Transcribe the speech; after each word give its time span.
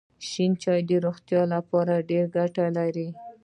شین 0.29 0.51
چای 0.61 0.81
د 0.89 0.91
روغتیا 1.05 1.41
لپاره 1.53 2.05
ډېره 2.09 2.27
ګټه 2.35 2.65
لري. 2.77 3.07